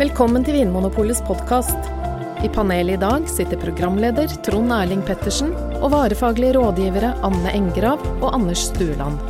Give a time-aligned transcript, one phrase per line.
[0.00, 1.90] Velkommen til Vinmonopolets podkast.
[2.40, 8.30] I panelet i dag sitter programleder Trond Erling Pettersen og varefaglige rådgivere Anne Engrav og
[8.30, 9.20] Anders Stueland.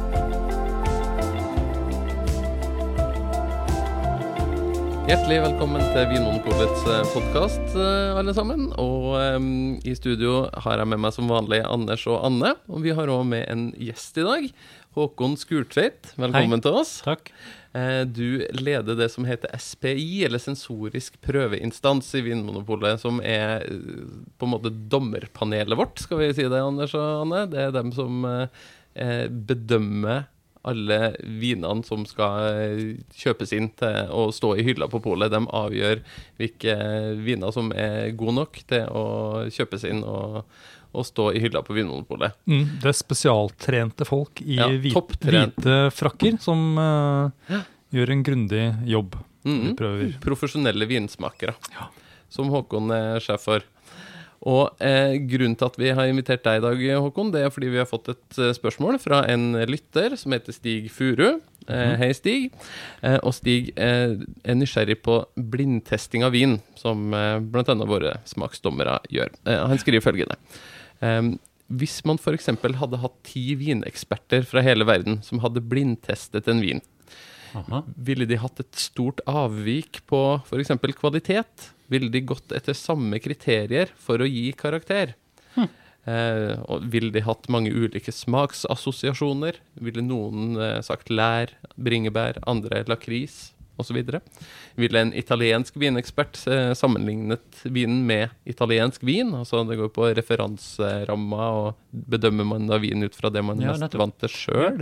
[5.10, 8.68] Hjertelig velkommen til Vinmonopolets podkast, alle sammen.
[8.78, 9.48] Og um,
[9.82, 12.54] i studio har jeg med meg som vanlig Anders og Anne.
[12.70, 14.46] Og vi har òg med en gjest i dag.
[14.96, 16.96] Håkon Skurtveit, velkommen til oss.
[17.06, 17.30] Takk.
[17.78, 24.02] Eh, Du leder det som heter SPI, eller sensorisk prøveinstans i Vinmonopolet, som er eh,
[24.34, 27.44] på en måte dommerpanelet vårt, skal vi si det, Anders og Anne.
[27.52, 30.26] Det er dem som eh, bedømmer
[30.66, 35.30] alle vinene som skal kjøpes inn til å stå i hylla på polet.
[35.32, 36.02] De avgjør
[36.36, 36.74] hvilke
[37.24, 39.06] viner som er gode nok til å
[39.54, 40.42] kjøpes inn og,
[40.92, 42.36] og stå i hylla på Vinmonopolet.
[42.50, 47.58] Mm, det er spesialtrente folk i Ja, hvite, hvite frakker som eh,
[47.94, 49.18] gjør en grundig jobb.
[49.46, 49.72] Mm,
[50.20, 51.54] profesjonelle vinsmakere,
[52.28, 53.64] som Håkon er sjef for.
[54.40, 57.68] Og eh, grunnen til at vi har invitert deg i dag, Håkon, det er fordi
[57.74, 61.42] vi har fått et eh, spørsmål fra en lytter som heter Stig Furu.
[61.68, 62.46] Eh, hei, Stig.
[63.04, 67.76] Eh, og Stig eh, er nysgjerrig på blindtesting av vin, som eh, bl.a.
[67.84, 69.36] våre smaksdommere gjør.
[69.44, 70.40] Eh, han skriver følgende.
[71.00, 71.22] Eh,
[71.70, 72.50] hvis man f.eks.
[72.80, 76.82] hadde hatt ti vineksperter fra hele verden som hadde blindtestet en vin,
[77.54, 77.82] Aha.
[77.96, 80.74] ville de hatt et stort avvik på f.eks.
[80.98, 81.70] kvalitet?
[81.90, 85.16] Ville de gått etter samme kriterier for å gi karakter?
[86.08, 89.58] Eh, og ville de hatt mange ulike smaksassosiasjoner?
[89.84, 93.50] Ville noen eh, sagt lær, bringebær, andre lakris
[93.80, 93.98] osv.?
[94.80, 99.32] Ville en italiensk vinekspert eh, sammenlignet vinen med italiensk vin?
[99.34, 103.72] Altså det går på referanseramma, og bedømmer man da vin ut fra det man Ja,
[103.74, 104.80] mest vant til sjøl?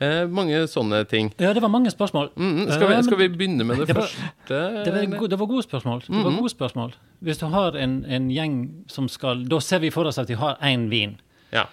[0.00, 1.32] Eh, mange sånne ting.
[1.42, 2.30] Ja, det var mange spørsmål.
[2.36, 4.60] Mm, skal, vi, Eh, skal vi begynne med det, det var- første?
[4.84, 6.04] det, var, go- det var gode spørsmål.
[6.08, 6.94] Det var gode spørsmål.
[7.24, 10.34] Hvis du har en, en gjeng som skal Da ser vi for oss at de
[10.36, 11.16] har én vin.
[11.52, 11.64] Ja.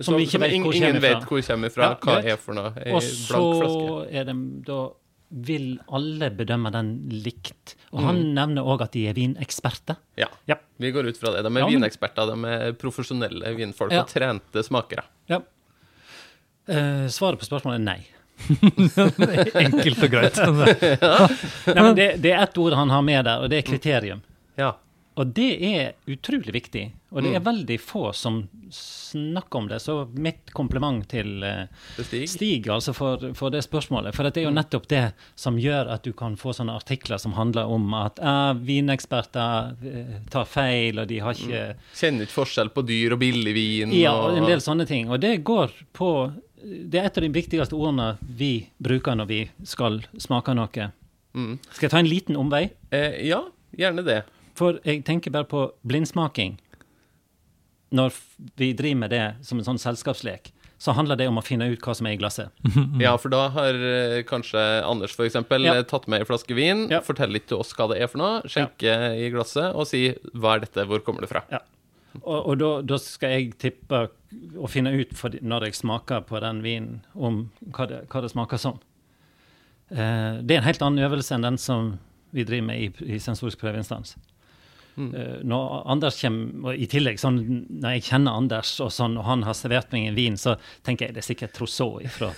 [0.00, 1.92] Som vi ikke vet ingen, vet hvor kommer fra.
[1.92, 2.72] Ja, hva er for noe?
[2.82, 4.34] Ei Og så er de
[4.66, 4.78] da
[5.34, 7.74] vil alle bedømme den likt.
[7.92, 9.96] Og han han nevner òg at de er vineksperter.
[10.20, 10.28] Ja.
[10.46, 10.56] Ja.
[10.78, 11.42] Vi går ut fra det.
[11.42, 12.26] De er Ja, men- vineksperter.
[12.30, 14.02] De er profesjonelle vinfolk Ja.
[14.02, 15.02] og trente smakere.
[15.28, 15.40] ja.
[16.66, 18.06] Uh, svaret på spørsmålet er nei.
[19.64, 20.38] Enkelt og greit.
[21.74, 24.22] nei men det, det er ett ord han har med der, og det er kriterium.
[24.56, 24.70] Ja.
[25.16, 26.88] Og det er utrolig viktig.
[27.14, 27.44] Og det er Mm.
[27.46, 29.78] veldig få som snakker om det.
[29.80, 31.66] Så mitt kompliment til uh,
[32.02, 32.24] Stig.
[32.28, 34.14] Stig altså for, for det spørsmålet.
[34.16, 34.58] For det er jo Mm.
[34.58, 38.54] nettopp det som gjør at du kan få sånne artikler som handler om at uh,
[38.58, 43.54] vineksperter uh, tar feil, og de har ikke Kjenner ikke forskjell på dyr og billig
[43.54, 43.92] vin.
[43.94, 45.08] Ja, og en del sånne ting.
[45.10, 46.10] Og det går på
[46.64, 50.86] Det er et av de viktigste ordene vi bruker når vi skal smake noe.
[51.36, 51.58] Mm.
[51.70, 52.70] Skal jeg ta en liten omvei?
[52.90, 53.42] Eh, ja,
[53.76, 54.22] gjerne det.
[54.54, 56.58] For jeg tenker bare på blindsmaking.
[57.94, 58.14] Når
[58.58, 61.80] vi driver med det som en sånn selskapslek, så handler det om å finne ut
[61.86, 62.50] hva som er i glasset.
[63.02, 65.76] Ja, for da har eh, kanskje Anders eksempel Ja.
[65.78, 67.00] eh, tatt med en flaske vin, Ja.
[67.00, 70.56] forteller litt til oss hva det er for noe, skjenker i glasset og sier 'hva
[70.56, 71.44] er dette, hvor kommer det fra'?
[71.50, 71.60] Ja.
[72.22, 74.08] Og, og da, da skal jeg tippe
[74.58, 78.30] og finne ut for, når jeg smaker på den vinen, om hva det, hva det
[78.30, 78.78] smaker som.
[79.90, 81.98] Eh, det er en helt annen øvelse enn den som
[82.34, 84.16] vi driver med i, i sensorisk prøveinstans.
[84.96, 87.38] Eh, når Anders kommer, og i tillegg, sånn,
[87.82, 90.52] når jeg kjenner Anders, og, sånn, og han har servert meg en vin, så
[90.86, 92.28] tenker jeg det er sikkert Trousseau fra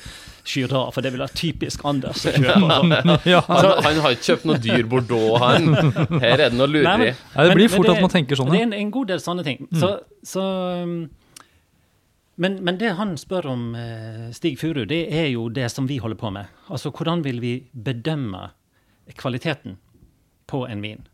[0.47, 3.21] Jura, for det vil være typisk Anders å kjøpe.
[3.29, 3.43] ja.
[3.51, 5.69] Han, han har ikke kjøpt noe dyr Bordeaux, han.
[6.23, 6.99] Her er det noe Nei, lureri.
[7.11, 8.91] men- Ja, det blir men- fort men at man tenker sånn, Det er en, en
[8.97, 9.69] god del sånne ting.
[9.77, 9.91] Så,
[10.25, 10.45] så
[10.83, 10.95] um,
[12.39, 15.97] men, men det han spør om, eh, Stig Furu, det er jo det som vi
[16.01, 16.49] holder på med.
[16.73, 18.51] Altså hvordan vil vi bedømme
[19.17, 19.77] kvaliteten
[20.51, 21.05] på en vin?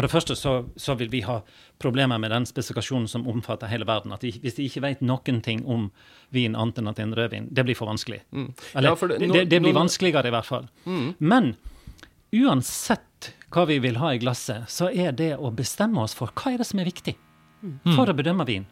[0.00, 1.42] For det første så, så vil vi ha
[1.82, 4.14] problemer med den spesifikasjonen som omfatter hele verden.
[4.16, 5.90] At de, hvis de ikke vet noen ting om
[6.32, 8.22] vin annet enn at det er en rødvin, det blir for vanskelig.
[8.32, 10.70] Eller, Ja, for det- nå- det, det blir nå- vanskeligere i hvert fall.
[11.20, 11.50] Men
[12.32, 16.54] uansett hva vi vil ha i glasset, så er det å bestemme oss for hva
[16.54, 17.16] er det som er viktig
[17.94, 18.64] for å bedømme vin.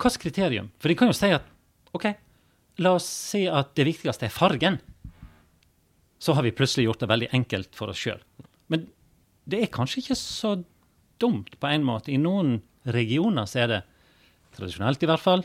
[0.00, 0.70] Hvilket kriterium?
[0.78, 1.46] For de kan jo si at
[1.94, 2.06] OK,
[2.84, 4.80] la oss si at det viktigste er fargen.
[6.20, 8.20] Så har vi plutselig gjort det veldig enkelt for oss sjøl.
[8.68, 8.88] Men
[9.44, 10.54] det er kanskje ikke så
[11.20, 12.12] dumt på en måte.
[12.12, 12.58] I noen
[12.88, 13.80] regioner så er det,
[14.56, 15.44] tradisjonelt i hvert fall,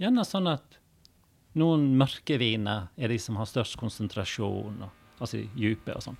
[0.00, 0.78] gjerne sånn at
[1.56, 6.18] noen mørke viner er de som har størst konsentrasjon, og, altså dype og sånn.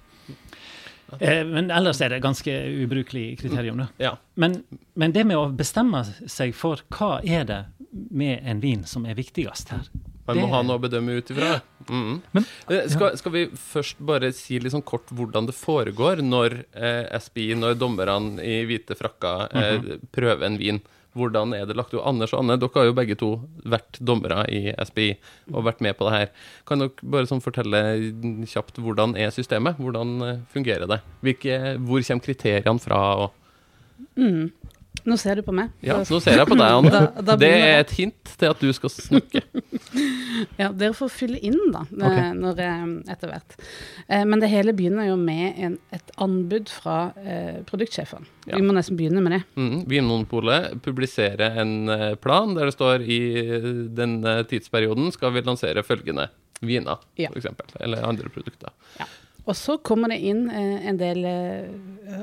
[1.21, 2.53] Eh, men ellers er det ganske
[2.83, 3.85] ubrukelig kriterium.
[3.85, 3.89] da.
[4.03, 4.17] Ja.
[4.35, 4.63] Men,
[4.99, 7.63] men det med å bestemme seg for hva er det
[7.93, 9.87] med en vin som er viktigst her
[10.27, 11.61] Man må det- ha noe å bedømme ut ifra.
[11.89, 12.23] Mm.
[12.33, 16.65] Men- Eh, skal, skal vi først bare si litt sånn kort hvordan det foregår når
[16.75, 20.01] eh, SBI, når dommerne i hvite frakker eh, Mhm.
[20.13, 20.81] prøver en vin?
[21.17, 22.05] Hvordan er det lagt opp?
[22.07, 25.17] Anders og Anne, dere har jo begge to vært dommere i SBI
[25.55, 26.29] og vært med på det her.
[26.67, 27.81] Kan dere bare sånn fortelle
[28.45, 29.79] kjapt hvordan er systemet?
[29.79, 31.01] Hvordan eh, fungerer det?
[31.23, 33.17] Hvilke, hvor kommer kriteriene fra?
[33.17, 33.31] Og,
[34.19, 34.53] Mm.
[35.07, 35.71] Nå ser du på meg.
[35.87, 36.91] ja, nå ser jeg på deg, Anne.
[36.97, 39.43] Da- da Det er et hint til at du skal snakke.
[40.61, 42.33] Ja, dere får fylle inn, da, okay.
[42.37, 43.55] når, eh, etter hvert.
[44.09, 48.27] Eh, men det hele begynner jo med en, et anbud fra eh, produktsjefen.
[48.47, 48.59] Ja.
[48.59, 49.41] Vi må nesten begynne med det.
[49.57, 55.45] Mm, Vinmonopolet publiserer en eh, plan der det står i eh, denne tidsperioden skal vi
[55.47, 56.29] lansere følgende
[56.61, 57.31] viner, Ja.
[57.37, 58.73] eksempel, eller andre produkter.
[59.47, 61.69] Og så kommer det inn eh, en del eh,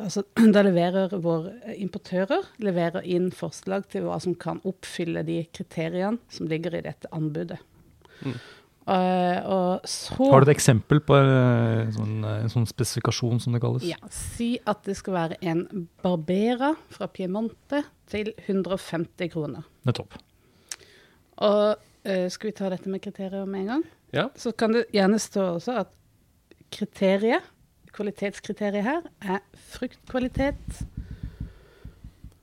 [0.04, 0.26] altså,
[0.56, 6.50] Da leverer våre importører leverer inn forslag til hva som kan oppfylle de kriteriene som
[6.52, 7.62] ligger i dette anbudet.
[8.24, 8.36] Mm.
[8.84, 13.62] Uh, og så Har du et eksempel på eh, sånn, en sånn spesifikasjon, som det
[13.64, 13.86] kalles?
[13.88, 19.64] Ja, Si at det skal være en Barbera fra Piemonte til 150 kroner.
[19.88, 20.20] Nettopp.
[21.48, 23.88] Og uh, skal vi ta dette med kriterier med en gang?
[24.14, 24.28] Ja.
[24.36, 25.96] Så kan det gjerne stå også at
[26.74, 27.50] kriteriet,
[27.94, 29.44] kvalitetskriteriet her, er
[29.76, 30.80] fruktkvalitet.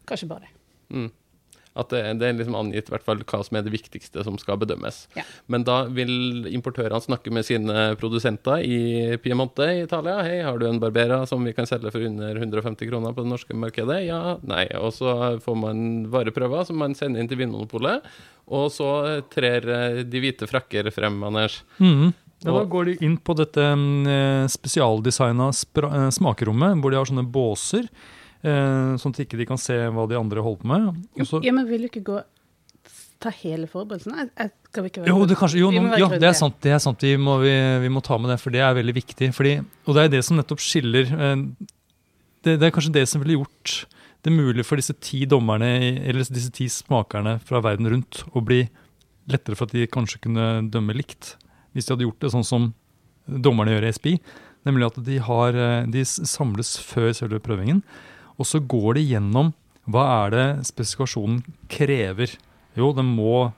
[0.07, 0.55] Kanskje bare det.
[0.91, 1.11] Mm.
[1.79, 4.59] At det, det er liksom angitt hvert fall hva som er det viktigste som skal
[4.59, 5.05] bedømmes.
[5.15, 5.23] Ja.
[5.51, 8.81] Men da vil importørene snakke med sine produsenter i
[9.23, 10.17] Piemonte i Italia.
[10.27, 13.33] Hei, har du en Barbera som vi kan selge for under 150 kroner på det
[13.33, 14.01] norske markedet?
[14.09, 14.67] Ja, nei.
[14.81, 18.03] Og så får man vareprøver som man sender inn til Vinmonopolet.
[18.51, 18.91] Og så
[19.31, 21.63] trer eh, de hvite frakker frem, Anders.
[21.79, 22.11] Mhm.
[22.41, 27.27] Ja, da går de inn på dette mm, spesialdesigna eh, smakerommet, hvor de har sånne
[27.29, 27.89] båser,
[28.41, 31.03] eh, sånn at ikke de kan se hva de andre holder på med.
[31.21, 32.21] Også, Ja, men vil du ikke gå
[33.21, 34.31] ta hele forberedelsen?
[34.71, 36.57] Skal vi ikke være Jo, det kanskje, jo være ja, det er sant.
[36.65, 37.05] Det er sant.
[37.05, 37.53] Vi, må, vi,
[37.85, 39.29] vi må ta med det, for det er veldig viktig.
[39.37, 41.45] Fordi, og det er det som nettopp skiller eh,
[42.45, 43.83] det, det er kanskje det som ville gjort
[44.25, 45.69] det mulig for disse ti dommerne,
[46.09, 48.63] eller disse ti smakerne fra verden rundt, å bli
[49.31, 51.35] lettere for at de kanskje kunne dømme likt.
[51.75, 52.71] Hvis de hadde gjort det sånn som
[53.31, 54.15] dommerne gjør i SPI.
[54.69, 57.81] Nemlig at de, har, eh, de samles før selve prøvingen,
[58.41, 59.55] og så går de gjennom
[59.91, 61.41] hva er det spesifikasjonen
[61.73, 62.37] krever.
[62.79, 63.51] Jo, det må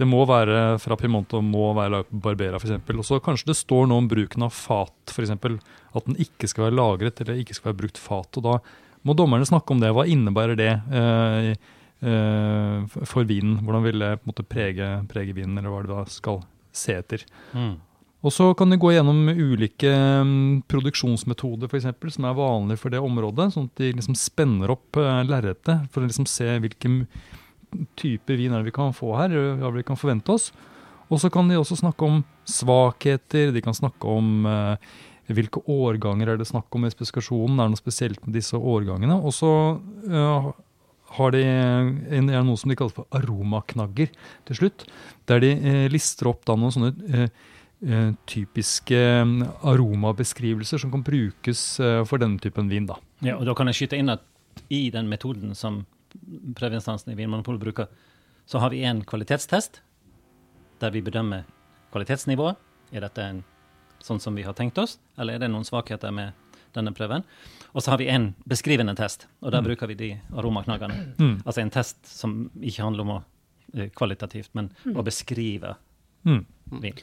[0.00, 2.78] det må være fra Piemonte og må være Barbera f.eks.
[2.94, 5.34] Og så kanskje det står noe om bruken av fat, f.eks.
[5.34, 8.38] At den ikke skal være lagret eller ikke skal være brukt fat.
[8.40, 8.54] og Da
[9.04, 9.90] må dommerne snakke om det.
[9.92, 11.50] Hva innebærer det eh,
[12.00, 13.58] eh, for vinen?
[13.60, 16.40] Hvordan vil det på en måte prege, prege vinen, eller hva det da skal
[16.76, 17.24] se etter?
[17.56, 17.78] Mm.
[18.20, 22.92] Og så kan du gå gjennom ulike mm, produksjonsmetoder for eksempel, som er vanlige for
[22.92, 26.90] det området, sånn at de liksom spenner opp uh, lerretet for å liksom se hvilke
[27.96, 30.50] typer vin er det vi kan få her, hva vi kan forvente oss.
[31.10, 34.90] Og så kan de også snakke om svakheter, de kan snakke om eh,
[35.34, 39.16] hvilke årganger er det snakk om i spesifikasjonen, er det noe spesielt med disse årgangene.
[39.18, 39.52] Og så
[40.06, 40.50] eh,
[41.16, 44.12] har de en, er noe som de kaller for aromaknagger
[44.48, 44.84] til slutt,
[45.30, 47.32] der de eh, lister opp da noen sånne eh,
[47.86, 49.38] eh, typiske mm,
[49.72, 52.86] aromabeskrivelser som kan brukes eh, for denne typen vin.
[52.90, 53.00] da.
[53.26, 54.26] Ja, og da kan jeg skyte inn at
[54.70, 55.84] i den metoden som
[56.58, 57.90] prøveinstansen i Vinmonopolet bruker,
[58.46, 59.82] så har vi en kvalitetstest
[60.80, 61.44] der vi bedømmer
[61.92, 62.58] kvalitetsnivået.
[62.94, 63.42] Er dette en,
[64.00, 66.32] sånn som vi har tenkt oss, eller er det noen svakheter med
[66.76, 67.24] denne prøven?
[67.74, 71.14] Og så har vi en beskrivende test, og der bruker vi de aromaknaggene.
[71.20, 71.36] Mm.
[71.44, 73.20] Altså en test som ikke handler om å
[73.76, 75.76] eh, kvalitativt, men å beskrive
[76.20, 76.44] Mm.
[76.82, 76.98] vin.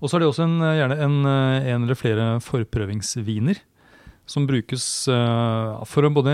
[0.00, 3.58] Og så er det også en, eh, gjerne en, eh, en eller flere forprøvingsviner
[4.26, 6.32] som brukes uh, for å både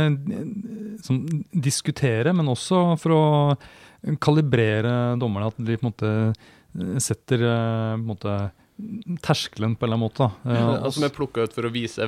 [1.04, 1.18] som,
[1.52, 5.50] diskutere, men også for å kalibrere dommerne.
[5.52, 7.50] At de på en måte setter på
[7.98, 8.36] en måte,
[9.22, 10.26] terskelen på en eller annen måte.
[10.48, 12.06] Ja, og Altså som er plukka ut for å vise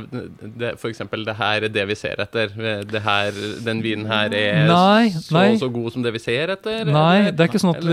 [0.80, 1.02] f.eks.
[1.28, 2.54] det her er det vi ser etter.
[2.88, 5.44] Det her, den vinen her er Nei, så nei.
[5.52, 6.88] og så god som det vi ser etter.
[6.88, 7.84] Nei, det er ikke sånn at,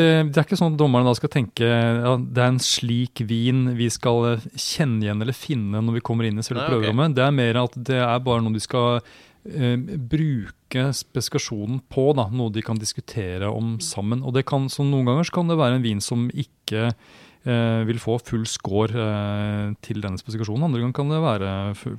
[0.46, 4.32] ikke sånn at dommerne da skal tenke ja, det er en slik vin vi skal
[4.34, 7.12] eh, kjenne igjen eller finne når vi kommer inn i selve prøverommet.
[7.12, 7.20] Okay.
[7.20, 9.75] Det er mer at det er bare noe de skal eh,
[10.16, 14.24] bruke spesifikasjonen på, da, noe de kan diskutere om sammen.
[14.24, 17.98] Og det kan, så Noen ganger kan det være en vin som ikke eh, vil
[17.98, 20.68] få full score eh, til denne spesifikasjonen.
[20.68, 21.54] Andre ganger kan det være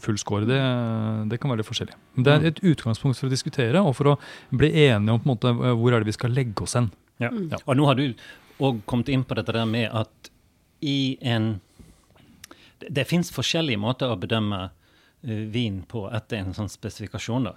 [0.05, 0.47] full score.
[0.47, 0.59] Det,
[1.33, 1.97] det kan være litt forskjellig.
[2.15, 4.19] Men det er et utgangspunkt for å diskutere og for å
[4.55, 6.93] bli enige om på en måte, eh, hvor er det vi skal legge oss hen.
[7.19, 7.33] Ja.
[7.33, 7.49] Mm.
[7.51, 7.59] Ja.
[7.67, 8.07] Og nå har du
[8.63, 10.33] òg kommet inn på dette der med at
[10.83, 11.61] i en
[12.83, 17.47] Det, det fins forskjellige måter å bedømme eh, vin på etter en sånn spesifikasjon.
[17.47, 17.53] da.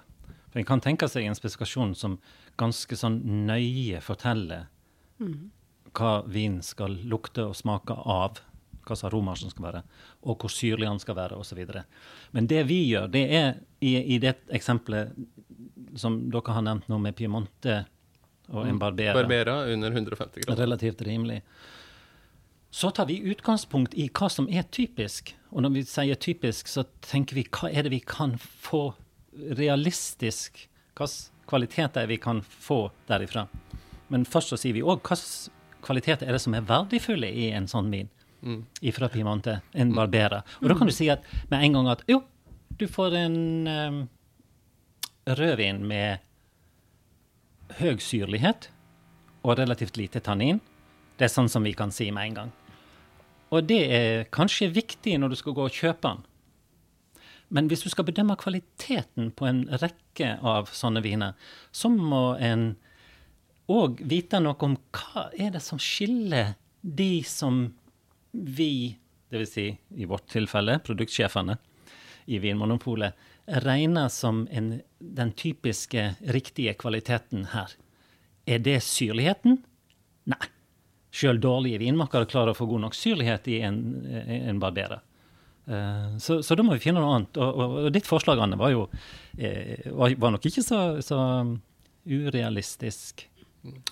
[0.50, 2.18] For En kan tenke seg en spesifikasjon som
[2.58, 4.68] ganske sånn nøye forteller
[5.96, 8.42] hva vin skal lukte og smake av.
[8.86, 9.80] hva aromaer som skal være,
[10.22, 11.58] og hvor syrlig den skal være, osv.
[12.30, 13.48] Men det vi gjør, det er
[13.80, 15.10] i, i det eksempelet
[15.98, 17.80] som dere har nevnt nå, med Piemonte
[18.52, 20.62] og en Barbera, Barbera under 150 grader.
[20.62, 21.40] relativt rimelig,
[22.70, 25.34] så tar vi utgangspunkt i hva som er typisk.
[25.50, 28.92] Og når vi sier typisk, så tenker vi hva er det vi kan få
[29.36, 33.44] realistisk Hvilke kvaliteter er vi kan få derifra?
[34.08, 35.50] Men først så sier vi òg hvilke
[35.86, 38.12] kvaliteter er det som er verdifulle i en sånn vin
[38.46, 38.66] Mm.
[38.92, 40.42] fra Piemonte, en Barbera.
[40.60, 42.22] Og da kan du si at med en gang at jo,
[42.78, 44.08] du får en um,
[45.26, 46.18] rødvin med
[47.80, 48.68] høy syrlighet
[49.42, 50.60] og relativt lite tannin.
[51.18, 52.52] Det er sånn som vi kan si med en gang.
[53.50, 56.24] Og det er kanskje viktig når du skal gå og kjøpe den.
[57.48, 61.36] Men hvis du skal bedømme kvaliteten på en rekke av sånne viner,
[61.72, 62.74] så må en
[63.72, 67.64] òg vite noe om hva er det som skiller de som
[68.32, 68.96] vi,
[69.32, 69.52] dvs.
[69.52, 71.56] Si, i vårt tilfelle produktsjefene
[72.26, 73.16] i Vinmonopolet,
[73.62, 77.74] regner som en, den typiske riktige kvaliteten her.
[78.46, 79.60] Er det syrligheten?
[80.30, 80.46] Nei.
[81.16, 85.00] Sjøl dårlige vinmakere klarer å få god nok syrlighet i en, en barberer.
[85.66, 87.38] Eh, så, så, da må vi finne noe annet.
[87.40, 88.84] Og, og, og ditt forslag, Anne, var jo
[89.38, 91.20] eh, var nok ikke så, så
[92.06, 93.26] urealistisk.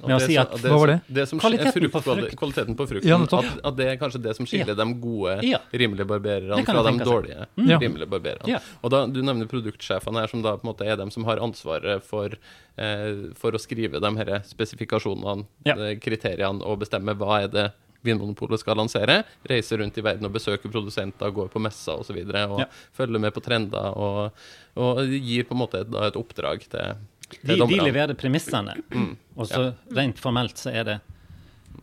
[0.06, 0.96] Med å si at Hva var det?
[1.08, 2.36] det som Kvaliteten frukt, på frukt.
[2.40, 3.08] Kvaliteten på frukten.
[3.08, 4.78] Ja, at, at det er kanskje det som skiller Ja.
[4.84, 5.58] de gode, Ja.
[5.72, 7.72] rimelige barbererne fra de dårlige, mm.
[7.80, 8.48] rimelige barbererne.
[8.48, 8.58] Ja.
[8.82, 11.38] Og da, Du nevner produktsjefene her, som da på en måte er dem som har
[11.38, 12.30] ansvaret for,
[12.76, 17.72] eh, for å skrive de her spesifikasjonene, eh, kriteriene, og bestemme hva er det
[18.04, 19.24] Vinmonopolet skal lansere.
[19.48, 22.00] Reise rundt i verden og besøke produsenter, gå på messer osv.
[22.00, 22.66] Og, så videre, og Ja.
[22.92, 23.96] følge med på trender.
[23.96, 24.30] Og,
[24.76, 26.96] og gir på en måte et, et oppdrag til
[27.42, 28.74] De, de leverer premissene.
[28.94, 29.16] Mm.
[29.36, 30.98] Og så rent formelt så er det,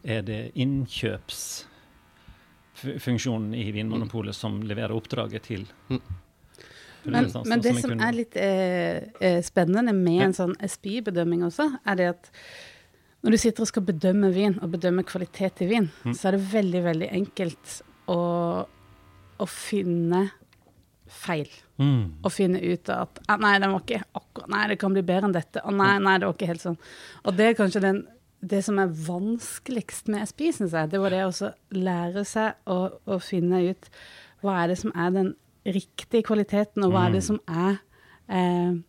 [0.03, 6.01] er det innkjøpsfunksjonen i Vinmonopolet som leverer oppdraget til Mm.
[7.03, 10.24] Men, men det som, som er litt eh, eh, spennende med Ja.
[10.27, 12.27] en sånn SPI-bedømming også, er det at
[13.24, 16.13] når du sitter og skal bedømme vin, og bedømme kvalitet i vin, Mm.
[16.13, 18.19] så er det veldig, veldig enkelt å,
[19.39, 20.27] å finne
[21.12, 21.51] feil.
[21.82, 22.24] Mm.
[22.24, 25.27] Å finne ut at ah, nei, den var ikke akkurat Nei, det kan bli bedre
[25.27, 25.62] enn dette.
[25.68, 26.80] Og nei, nei, det var ikke helt sånn.
[27.25, 28.01] Og det er kanskje den,
[28.53, 30.91] det som er vanskeligst med SPI, syns jeg.
[30.94, 33.89] Det var det å lære seg å, å finne ut
[34.41, 35.34] hva er det som er den
[35.68, 37.77] riktige kvaliteten, og hva er det som er
[38.32, 38.80] eh,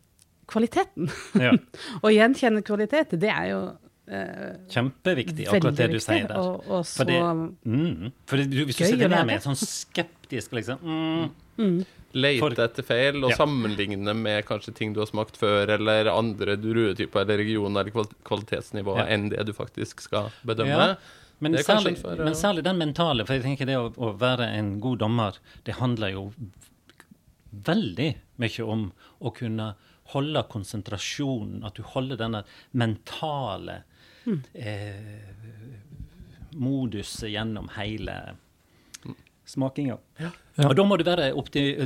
[0.49, 1.11] kvaliteten.
[1.41, 1.53] Ja,
[2.05, 3.61] Å gjenkjenne kvalitet, det er jo
[4.09, 6.39] eh, kjempeviktig, akkurat det du sier der.
[6.41, 7.21] Og, og så For det,
[7.65, 10.81] mm, for det, du, hvis du sitter der med sånn skeptisk liksom,
[11.61, 11.77] mm,
[12.15, 13.37] Lete For- etter feil og Ja.
[13.37, 18.25] sammenligne med kanskje ting du har smakt før, eller andre druetyper eller regioner eller kvalitetsnivåer
[18.29, 19.07] kvalitetsnivå Ja.
[19.07, 20.69] enn det du faktisk skal bedømme.
[20.69, 20.97] Ja.
[21.41, 24.79] Men, særlig, for men særlig den mentale, for jeg tenker det å, å være en
[24.81, 25.33] god dommer,
[25.65, 26.33] det handler jo
[27.53, 29.75] veldig mye om å kunne
[30.13, 33.83] holde konsentrasjonen, at du holder denne mentale
[34.55, 34.95] eh,
[36.53, 38.37] moduset gjennom hele
[39.53, 39.99] smakinga.
[40.21, 40.31] Ja.
[40.67, 41.31] Og da må du være,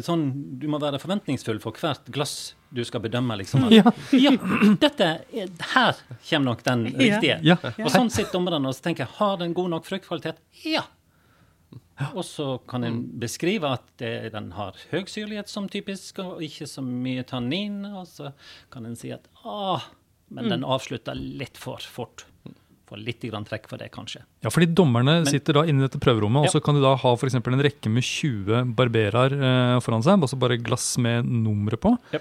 [0.03, 0.25] sånn,
[0.59, 3.37] du må være forventningsfull for hvert glass du skal bedømme.
[3.43, 3.69] Liksom.
[3.75, 3.85] Ja.
[4.15, 4.33] ja,
[4.83, 7.39] dette er, her kommer nok den riktige.
[7.47, 7.59] Ja.
[7.79, 10.43] Og sånn sitter dommerne og så tenker jeg, har den god nok fruktkvalitet?
[10.67, 10.87] Ja.
[12.13, 16.69] Og så kan en beskrive at det, den har høy syrlighet som typisk, og ikke
[16.69, 17.81] så mye tannin.
[17.89, 18.35] Og så
[18.73, 19.87] kan en si at ah,
[20.29, 22.27] men den avslutter litt for fort.
[22.87, 24.21] Får litt grann trekk for det, kanskje.
[24.47, 27.15] Ja, fordi Dommerne sitter da inne i dette prøverommet, og så kan de da ha
[27.19, 30.21] for eksempel en rekke med 20 barberer eh, foran seg.
[30.23, 31.97] Altså bare glass med nummeret på.
[32.15, 32.21] Ja.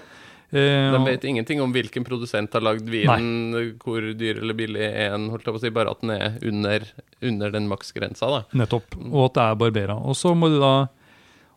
[0.50, 4.82] Eh, De og- vet ingenting om hvilken produsent har lagd vinen, hvor dyr eller billig
[4.82, 6.84] er den, holdt jeg på å si, bare at den er under,
[7.22, 8.26] under den maksgrensa.
[8.30, 8.42] da.
[8.64, 8.94] Nettopp.
[9.12, 9.96] Og at det er Barbera.
[10.02, 10.88] Og så må de da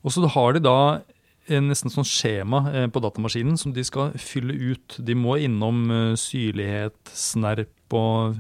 [0.06, 1.01] Og så har de da
[1.50, 4.96] en nesten sånn skjema eh, på datamaskinen som de skal fylle ut.
[5.04, 8.38] De må innom eh, syrlighet, snerp og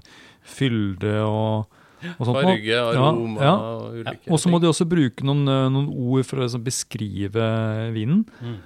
[0.49, 1.67] fylde og,
[2.17, 2.39] og sånt.
[2.41, 3.53] Farge, aroma ja.
[3.55, 4.65] og ulike Og så må ting.
[4.67, 7.47] de også bruke noen, eh, noen ord for å liksom beskrive
[7.95, 8.25] vinen.
[8.41, 8.57] Mm.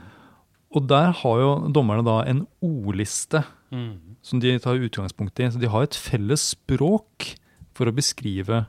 [0.74, 4.18] Og der har jo dommerne da en ordliste Mm.
[4.22, 5.48] som de tar utgangspunkt i.
[5.50, 7.32] Så de har et felles språk
[7.74, 8.68] for å beskrive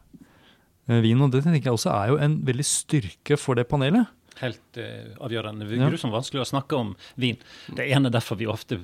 [0.88, 1.20] eh, vin.
[1.20, 4.08] Og det tenker jeg også er jo en veldig styrke for det panelet.
[4.40, 5.68] Helt eh, avgjørende.
[5.68, 5.90] Det Ja.
[5.92, 7.36] grusomt vanskelig å snakke om vin.
[7.68, 8.80] Det ene er derfor vi ofte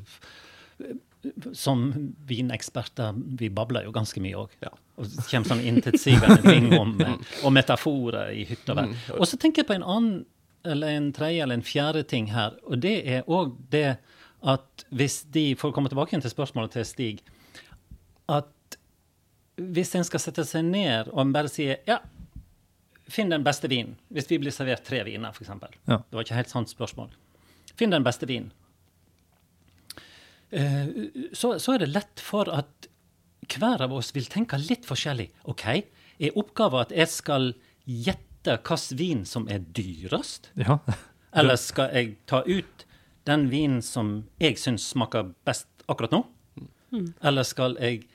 [1.53, 1.91] som
[2.27, 4.53] vineksperter, vi babler jo ganske mye òg.
[4.65, 4.73] Ja.
[5.01, 8.95] Og det kommer sånn intetsigende ting om, eh, og metaforer i hytt og vær.
[9.19, 10.23] Og så tenker jeg på en annen,
[10.69, 13.99] eller en tredje eller en fjerde ting her, og det er òg det
[14.41, 17.23] at hvis de, for å komme tilbake igjen til spørsmålet til Stig,
[18.31, 18.79] at
[19.61, 21.99] hvis en skal sette seg ned og en bare sier ja,
[23.11, 23.97] finn den beste vinen.
[24.09, 25.51] Hvis vi blir servert tre viner, f.eks.
[25.85, 25.99] Ja.
[26.01, 27.11] Det var ikke helt sant spørsmål.
[27.77, 28.53] Finn den beste vinen.
[30.51, 30.87] Eh,
[31.33, 32.89] så, så er det lett for at
[33.51, 35.31] hver av oss vil tenke litt forskjellig.
[35.51, 35.65] OK,
[36.21, 37.53] er oppgaven at jeg skal
[37.85, 40.51] gjette hvilken vin som er dyrest?
[40.59, 40.79] Ja.
[41.37, 42.87] Eller skal jeg ta ut
[43.29, 46.25] den vinen som jeg syns smaker best akkurat nå?
[47.23, 48.07] Eller skal jeg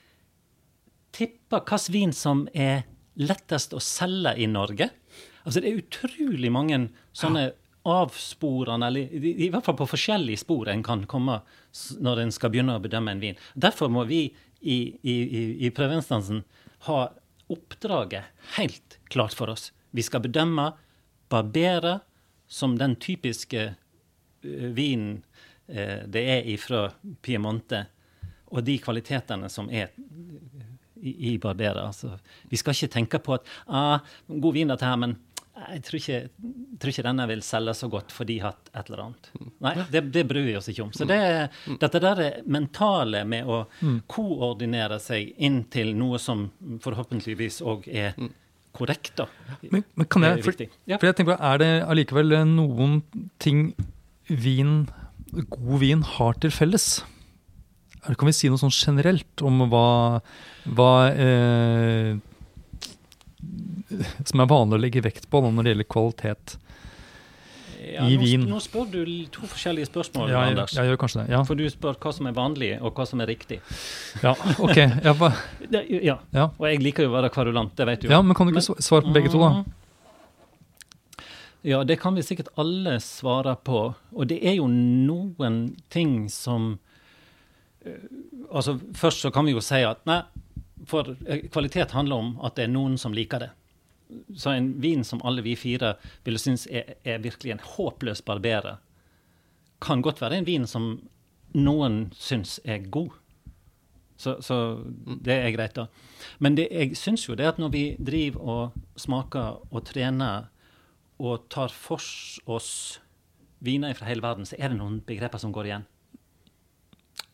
[1.16, 2.84] tippe hvilken vin som er
[3.16, 4.90] lettest å selge i Norge?
[5.46, 6.80] Altså Det er utrolig mange
[7.16, 7.52] sånne
[7.86, 11.40] avsporene, eller i, hvert fall på forskjellige spor en kan komme
[12.02, 13.40] når en skal begynne å bedømme en vin.
[13.54, 14.24] Derfor må vi
[14.62, 15.16] i, i,
[15.68, 16.42] i, prøveinstansen
[16.88, 17.00] ha
[17.54, 19.70] oppdraget helt klart for oss.
[19.94, 20.72] Vi skal bedømme
[21.30, 22.00] Barbera
[22.50, 23.76] som den typiske
[24.42, 25.22] vinen
[25.66, 26.88] det er fra
[27.26, 27.88] Piemonte,
[28.54, 29.90] og de kvalitetene som er
[31.02, 31.88] i, i Barbera.
[31.88, 32.18] Altså,
[32.50, 35.18] vi skal ikke tenke på at ah, god vin dette her, men
[35.56, 36.18] jeg tror ikke,
[36.82, 39.30] tror ikke denne vil selge så godt fordi hatt et eller annet.
[39.64, 40.92] Nei, det, det bryr vi oss ikke om.
[40.96, 41.20] Så det,
[41.80, 43.62] dette der er mentale med å
[44.12, 46.50] koordinere seg inn til noe som
[46.84, 48.18] forhåpentligvis òg er
[48.76, 49.30] korrekt, da.
[49.72, 50.60] Men, men kan jeg, for.
[50.92, 53.00] For jeg tenker, Er det allikevel eh, noen
[53.40, 53.70] ting
[54.28, 54.82] vin,
[55.32, 56.90] god vin har til felles?
[58.06, 59.88] Kan vi si noe sånn generelt om hva,
[60.78, 62.18] hva eh,
[64.26, 66.56] Som er vanlig å legge vekt på når det gjelder kvalitet?
[67.86, 68.46] Ja, i nå, vin.
[68.50, 69.02] Nå spør du
[69.34, 70.74] to forskjellige spørsmål, Ja, jeg, Anders.
[70.74, 71.26] jeg gjør kanskje det.
[71.36, 73.60] Ja, For du spør hva som er vanlig, og hva som er riktig.
[74.24, 74.78] ja ok.
[75.06, 76.48] Ja.
[76.50, 78.08] Og jeg liker jo å være kvarulant, det vet du.
[78.08, 78.16] jo.
[78.16, 79.52] ja, men kan du ikke men, svare på begge to, da?
[79.60, 79.82] Mhm.
[81.66, 83.96] Ja, det kan vi sikkert alle svare på.
[84.14, 86.76] Og det er jo noen ting som
[87.86, 87.98] eh,
[88.54, 90.20] Altså, først så kan vi jo si at nei,
[90.88, 93.52] for eh, kvalitet handler om at det er noen som liker det.
[94.38, 95.96] Så en vin som alle vi fire
[96.26, 98.78] ville synes er, er virkelig en håpløs barberer,
[99.82, 100.90] kan godt være en vin som
[101.56, 103.14] noen syns er god.
[104.18, 104.58] Så, så
[105.06, 105.88] det er greit, da.
[106.40, 110.48] Men det, jeg syns jo det at når vi driver og smaker og trener
[111.20, 112.00] og tar for
[112.52, 112.72] oss
[113.66, 115.86] viner fra hele verden, så er det noen begreper som går igjen.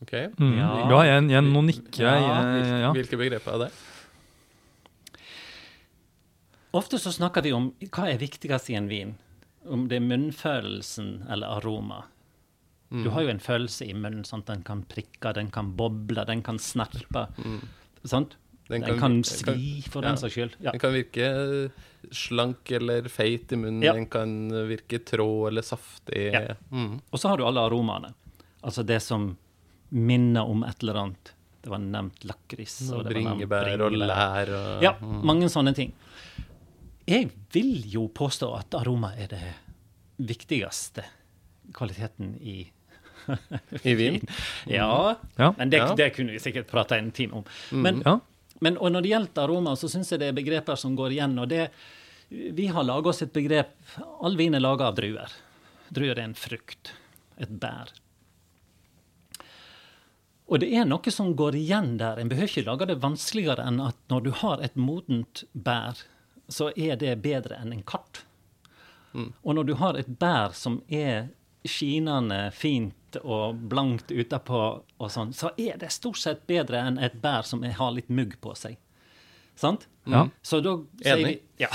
[0.02, 0.14] Ok.
[0.40, 0.54] Mm.
[0.58, 0.70] Ja.
[0.90, 2.22] Ja, jeg, jeg, nå nikker jeg.
[2.26, 2.92] Ja, ja.
[2.96, 3.72] Hvilke begreper er det?
[6.72, 9.16] Ofte så snakker vi om hva er viktigst i en vin.
[9.68, 12.04] Om det er munnfølelsen eller aroma.
[12.92, 14.26] Du har jo en følelse i munnen.
[14.28, 14.48] sant?
[14.50, 17.28] Den kan prikke, den kan boble, den kan snerpe.
[18.04, 18.34] Sant?
[18.68, 20.10] Den, Den kan, kan- svi, for ja.
[20.10, 20.54] den saks skyld.
[20.64, 20.72] Ja.
[20.72, 21.72] Den kan virke
[22.16, 23.84] slank eller feit i munnen.
[23.84, 23.94] Ja.
[23.96, 24.34] Den kan
[24.68, 26.32] virke trå eller saftig.
[26.34, 26.56] Ja.
[26.72, 27.00] Mm.
[27.12, 28.14] Og så har du alle aromaene.
[28.64, 29.34] Altså det som
[29.92, 31.34] minner om et eller annet.
[31.62, 32.78] Det var nevnt lakris.
[32.92, 35.92] og det Bringebær og lær og Ja, mange sånne ting.
[37.08, 39.44] Jeg vil jo påstå at aroma er det
[40.22, 41.04] viktigste
[41.74, 42.72] kvaliteten i
[43.86, 44.20] I vin.
[44.68, 45.54] Ja, Ja.
[45.58, 45.94] men det, Ja.
[45.96, 47.44] det kunne vi sikkert prata en time om.
[47.72, 48.20] Men, Ja.
[48.62, 51.38] men og når det gjelder aroma, så syns jeg det er begreper som går igjen.
[51.40, 51.70] og det
[52.32, 53.68] Vi har laga oss et begrep
[54.24, 55.30] All vin er laga av druer.
[55.92, 56.94] Druer er en frukt.
[57.38, 57.90] Et bær.
[60.52, 62.20] Og det er noe som går igjen der.
[62.20, 66.02] En behøver ikke lage det vanskeligere enn at når du har et modent bær,
[66.52, 68.26] så er det bedre enn en kart.
[69.16, 71.32] Og når du har et bær som er
[71.68, 74.62] skinende fint og blankt utapå,
[74.98, 78.38] og sånn, så er det stort sett bedre enn et bær som har litt mugg
[78.44, 78.78] på seg.
[79.60, 79.88] Sant?
[80.10, 80.24] Ja.
[80.42, 80.72] Så da
[81.04, 81.68] sier vi, ja.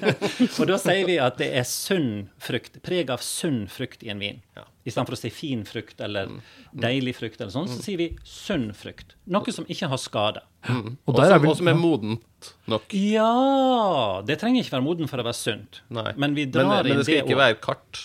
[0.60, 4.22] og da sier vi at det er sunn frukt, preg av sunn frukt i en
[4.22, 4.38] vin.
[4.56, 4.64] Ja.
[4.86, 6.30] Istedenfor å si fin frukt eller
[6.72, 9.16] deilig frukt, eller sånn, så sier vi sunn frukt.
[9.28, 10.44] Noe som ikke har skade.
[10.70, 12.94] Og Og og som er modent nok.
[12.96, 14.22] Ja!
[14.24, 15.82] Det trenger ikke være modent for å være sunt.
[15.92, 16.12] Nei.
[16.16, 17.42] Men vi drar men, men det skal det ikke også.
[17.42, 18.02] være kart.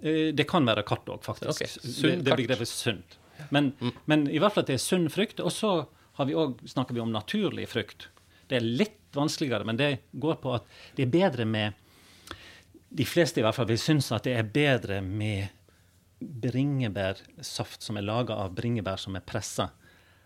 [0.00, 1.60] Eh, Det kan være kart òg, faktisk.
[1.60, 1.68] Okay.
[1.98, 3.18] sunn det, det begrepet sunt.
[3.50, 3.72] Men,
[4.06, 5.42] men i hvert fall at det er sunn frukt.
[5.44, 5.74] Og så
[6.16, 8.08] har vi også, snakker vi om naturlig frukt.
[8.48, 10.64] Det er litt vanskeligere, men det går på at
[10.96, 11.72] det er bedre med
[12.94, 15.48] De fleste i hvert fall vil synes at det er bedre med
[16.20, 19.70] bringebærsaft som er laga av bringebær som er pressa,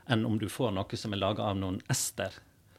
[0.09, 2.37] enn om du får noe som er laga av noen ester.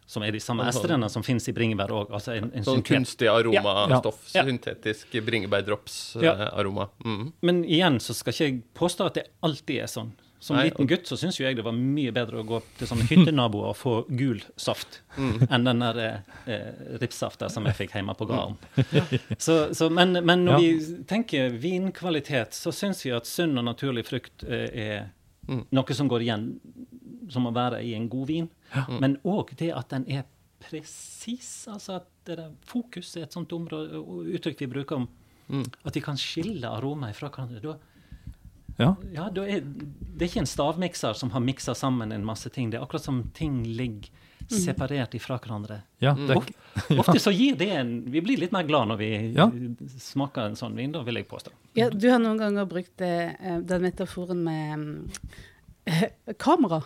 [0.10, 2.12] Som er de samme Sånn- esterne som finnes i bringebær òg.
[2.18, 4.24] Altså en, en Sånn kunstig aromastoff.
[4.34, 4.44] Ja.
[4.48, 5.22] Syntetisk Ja.
[5.22, 6.88] bringebærdrops-aroma.
[7.06, 7.34] Mm.
[7.42, 10.12] Men igjen så skal ikke jeg påstå at det alltid er sånn.
[10.40, 13.04] Som Nei, liten gutt så syns jeg det var mye bedre å gå til sånne
[13.10, 15.02] hyttenaboer og få gul saft
[15.52, 16.00] enn den der
[16.48, 16.70] eh,
[17.02, 18.56] ripssafta som jeg fikk hjemme på gården.
[19.46, 20.60] Så, så, men, men når Ja.
[20.64, 25.10] vi tenker vinkvalitet, så syns vi at sunn og naturlig frukt eh, er
[25.76, 26.48] noe som går igjen
[27.30, 28.48] som å være i en god vin.
[29.02, 30.24] Men òg det at den er
[30.64, 31.68] presis.
[31.72, 34.00] Altså at det der fokus er et sånt område,
[34.38, 35.08] uttrykk vi bruker om
[35.84, 37.76] at de kan skille aromaer fra hverandre.
[38.80, 38.94] Ja.
[39.12, 42.70] ja, det er, det er ikke en stavmikser som har miksa sammen en masse ting.
[42.72, 44.08] Det er akkurat som ting ligger
[44.50, 45.82] separert ifra hverandre.
[46.02, 46.48] Ja, det er,
[46.96, 47.00] ja.
[47.04, 49.50] ofte så gir det en Vi blir litt mer glad når vi Ja.
[50.02, 51.52] smaker en sånn vin, da vil jeg påstå.
[51.78, 55.12] Ja, du har noen ganger brukt eh, den metaforen med mm,
[55.86, 56.08] eh,
[56.42, 56.82] kamera.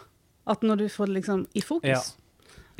[0.49, 2.15] At når du får det liksom i fokus,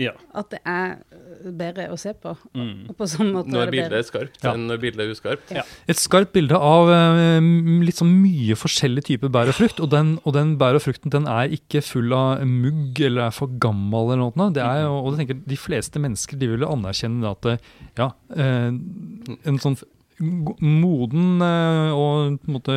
[0.01, 0.12] Ja.
[0.34, 2.32] At det er eh, bedre å se på.
[2.58, 2.88] Mm.
[2.89, 4.53] Og på sånn måte Når er det bildet er skarpt Ja.
[4.56, 5.51] enn når bildet er uskarpt.
[5.53, 5.63] Ja.
[5.88, 7.39] et skarpt bilde av eh,
[7.86, 9.79] litt sånn mye forskjellige typer bær og frukt.
[9.86, 13.32] Og den, og den bær og frukten den er ikke full av mugg eller er
[13.38, 14.13] for gammel.
[14.15, 14.49] eller noe.
[14.56, 17.58] Det er, og jeg tenker De fleste mennesker de vil anerkjenne at eh,
[17.99, 19.77] ja, en sånn
[20.23, 22.75] moden og på en måte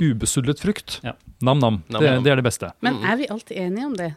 [0.00, 1.12] ubesudlet frukt, Ja.
[1.44, 2.70] nam-nam, det, det er det beste.
[2.82, 4.12] Men er vi alltid enige om det?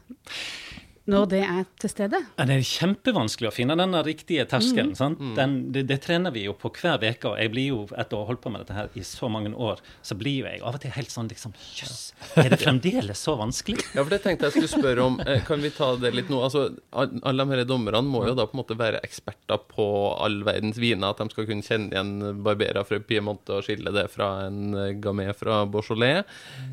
[1.08, 2.20] Når det er til stede?
[2.38, 4.94] Ja, Det er kjempevanskelig å finne den riktige terskelen.
[5.00, 5.22] sant?
[5.38, 7.30] Den, det, det trener vi jo på hver uke.
[7.32, 9.54] Og jeg blir jo, etter å ha holdt på med dette her i så mange
[9.56, 13.22] år, så blir jo jeg av og til helt sånn liksom Jøss, er det fremdeles
[13.24, 13.86] så vanskelig?
[13.96, 15.20] Ja, for det tenkte jeg skulle spørre om.
[15.24, 16.42] Eh, Kan vi ta det litt nå?
[16.44, 19.88] Altså, Alle de her dommerne må jo da på en måte være eksperter på
[20.20, 21.14] all verdens viner.
[21.16, 25.34] At de skal kunne kjenne igjen Barbera fra Piemonte og skille det fra en eh,
[25.38, 26.26] fra Beaujolais.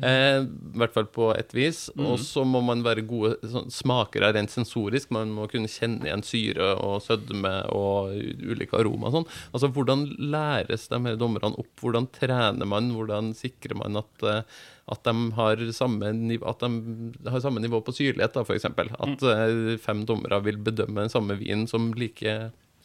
[0.03, 1.85] Eh, I hvert fall på et vis.
[1.95, 5.11] Og så må man være gode sånn, smakere rent sensorisk.
[5.13, 9.27] Man må kunne kjenne igjen syre og sødme og ulike aroma og sånn.
[9.51, 11.73] Altså, hvordan læres de her dommerne opp?
[11.81, 12.93] Hvordan trener man?
[12.95, 16.09] Hvordan sikrer man at eh, at de har samme
[16.45, 18.67] at de har samme nivå på syrlighet, da, f.eks.
[18.69, 22.35] At eh, fem dommere vil bedømme den samme vinen som like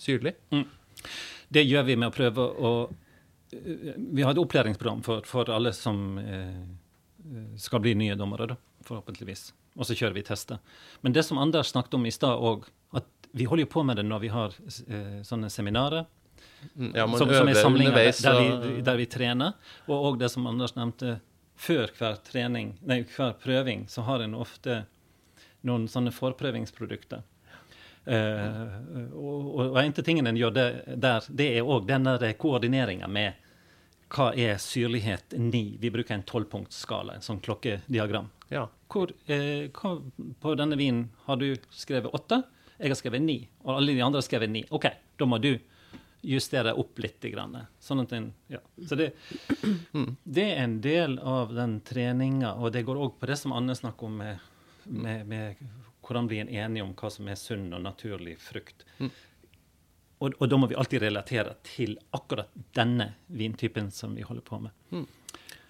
[0.01, 0.33] syrlig.
[1.53, 2.73] Det gjør vi med å prøve å
[3.53, 6.61] eh, Vi har et opplæringsprogram for, for alle som eh,
[7.61, 8.57] skal bli nye dommere, da,
[8.89, 9.51] forhåpentligvis.
[9.79, 10.59] Og så kjører vi tester.
[11.03, 12.65] Men det som Anders snakket om i stad òg,
[12.99, 14.55] at vi holder jo på med det når vi har
[14.89, 16.07] eh, sånne seminarer.
[16.77, 18.19] Mm, Ja, som, som er samlinger der, underveis.
[18.25, 19.53] der, og- vi, der vi trener.
[19.87, 21.21] Og òg det som Anders nevnte,
[21.61, 24.83] før hver trening, nei, hver prøving, så har en ofte
[25.63, 27.23] noen sånne forprøvingsprodukter.
[28.07, 28.67] Eh,
[29.13, 30.67] og, og, og en av tingene en gjør det,
[31.05, 33.37] der, det er òg denne koordineringa med
[34.11, 35.77] hva er syrlighet 9?
[35.79, 38.31] Vi bruker en tolvpunktsskala, en sånn klokkediagram.
[38.51, 38.67] ja.
[38.91, 39.93] Hvor, eh, hva,
[40.43, 42.43] på denne vinen har du skrevet åtte,
[42.81, 44.65] jeg har skrevet ni, og alle de andre har skrevet ni.
[44.73, 44.87] OK,
[45.21, 45.53] da må du
[46.25, 47.21] justere opp litt.
[47.33, 48.61] Grann, sånn at den, ja.
[48.89, 49.11] Så det,
[50.25, 53.77] det er en del av den treninga, og det går òg på det som Anne
[53.77, 54.49] snakker om med,
[54.85, 55.61] med, med
[56.01, 58.87] hvordan blir en enig om hva som er sunn og naturlig frukt.
[60.21, 64.59] Og, og da må vi alltid relatere til akkurat denne vintypen som vi holder på
[64.65, 64.73] med.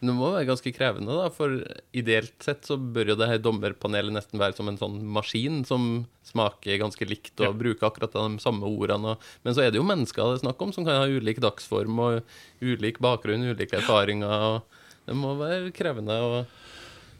[0.01, 1.53] Det må være ganske krevende, da, for
[1.93, 6.07] ideelt sett så bør jo det her dommerpanelet nesten være som en sånn maskin som
[6.25, 7.53] smaker ganske likt og Ja.
[7.53, 9.13] bruker akkurat de samme ordene.
[9.13, 11.43] Og, men så er det jo mennesker det er snakk om, som kan ha ulik
[11.45, 12.23] dagsform og
[12.65, 14.25] ulik bakgrunn, ulike erfaringer.
[14.31, 14.63] og
[15.05, 16.47] Det må være krevende å,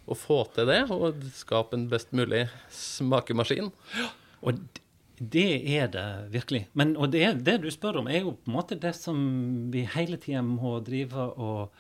[0.09, 3.69] å få til det, og skape en best mulig smakemaskin.
[4.41, 4.57] Og
[5.21, 6.63] det er det virkelig.
[6.73, 9.19] Men, og det, det du spør om, er jo på en måte det som
[9.73, 11.75] vi hele tida må drive og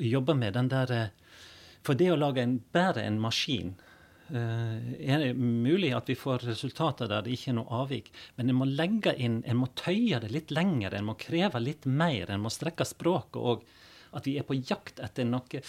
[0.00, 0.54] jobbe med.
[0.56, 1.06] Den der eh,
[1.86, 3.74] For det å lage en, bare en maskin
[4.28, 8.50] eh, er det mulig at vi får resultater der det ikke er noe avvik, men
[8.50, 12.30] en må legge inn, en må tøye det litt lenger, en må kreve litt mer,
[12.30, 13.64] en må strekke språket og
[14.12, 15.62] at vi er på jakt etter noe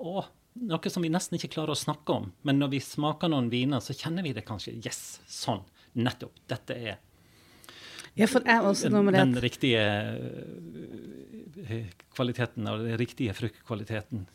[0.00, 0.24] å,
[0.70, 2.30] noe som vi nesten ikke klarer å snakke om.
[2.46, 4.76] Men når vi smaker noen viner, så kjenner vi det kanskje.
[4.78, 5.64] Yes, sånn.
[5.98, 6.36] Nettopp.
[6.50, 7.00] Dette er
[8.14, 9.82] Ja, den, riktige
[12.14, 14.26] kvaliteten, av den riktige fruktkvaliteten.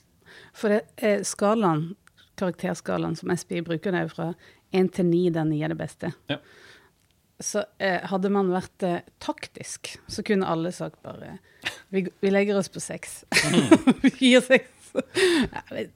[0.55, 1.93] For eh, skalaen,
[2.39, 4.29] karakterskalaen som SPI bruker, det er jo fra
[4.75, 6.11] én til ni, den nye er det beste.
[6.31, 6.39] Ja.
[7.43, 11.37] Så eh, hadde man vært eh, taktisk, så kunne alle sagt bare
[11.91, 13.23] Vi, vi legger oss på seks.
[14.03, 14.74] vi gir seks.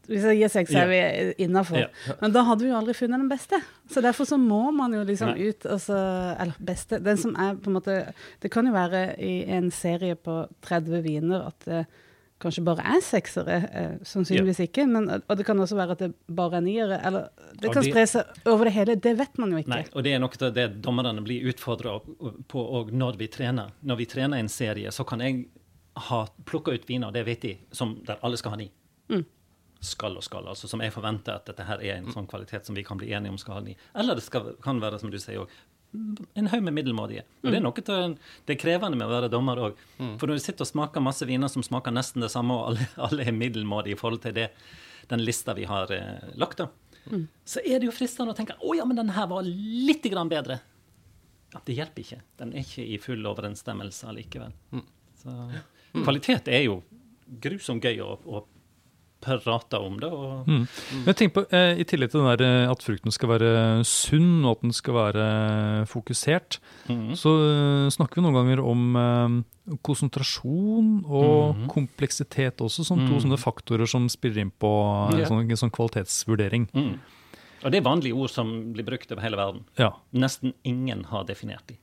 [0.09, 0.99] Hvis jeg gir seks, er vi
[1.45, 1.87] innafor.
[2.21, 3.61] Men da hadde vi jo aldri funnet den beste.
[3.89, 5.49] Så derfor så må man jo liksom Nei.
[5.49, 5.95] ut altså,
[6.39, 7.95] Eller beste Den som er på en måte
[8.43, 11.81] Det kan jo være i en serie på 30 viner at det
[12.39, 13.55] kanskje bare er seksere.
[13.75, 14.85] Eh, sannsynligvis ikke.
[14.87, 16.99] Men, og det kan også være at det bare er niere.
[17.03, 17.25] Eller
[17.59, 18.95] det kan det- spre seg over det hele.
[18.95, 19.73] Det vet man jo ikke.
[19.73, 21.99] Nei, og det er noe av det dommerne blir utfordra
[22.47, 23.73] på òg når vi trener.
[23.83, 25.47] Når vi trener en serie, så kan jeg
[26.09, 28.71] ha plukka ut viner, det vet de, som der alle skal ha ni.
[29.09, 29.25] Mm.
[29.89, 32.75] Skal og skal, altså som jeg forventer at dette her er en sånn kvalitet som
[32.75, 33.77] vi kan bli enige om skal ha ni.
[33.95, 35.53] Eller det skal, kan være, som du sier òg,
[36.37, 37.23] en haug med middelmådige.
[37.41, 39.79] Og det er noe til, det er krevende med å være dommer òg.
[39.97, 42.89] For når du sitter og smaker masse viner som smaker nesten det samme, og alle,
[43.07, 44.49] alle er middelmådige i forhold til det,
[45.09, 46.67] den lista vi har eh, lagt, da,
[47.45, 50.29] så er det jo fristende å tenke å ja, men den her var litt grann
[50.29, 50.59] bedre.
[51.53, 52.21] ja, det hjelper ikke.
[52.37, 54.53] Den er ikke i full overensstemmelse allikevel.
[54.75, 54.85] Mm.
[55.17, 55.35] Så
[56.03, 56.81] kvalitet er jo
[57.41, 58.43] grusomt gøy å, å
[59.21, 60.09] prate om det.
[60.09, 60.67] Og, Mm.
[61.05, 64.45] Men tenk på, eh, I tillegg til den der, eh, at frukten skal være sunn
[64.45, 67.11] og at den skal være fokusert, mm.
[67.15, 71.67] så eh, snakker vi noen ganger om eh, konsentrasjon og Mhm.
[71.69, 73.21] kompleksitet også, som to Mhm.
[73.21, 75.29] sånne faktorer som spiller inn på en yeah.
[75.29, 76.69] sånn, sånn kvalitetsvurdering.
[76.73, 76.99] Mm.
[77.63, 79.63] Og det er vanlige ord som blir brukt over hele verden.
[79.77, 79.91] Ja.
[80.13, 81.77] Nesten ingen har definert de.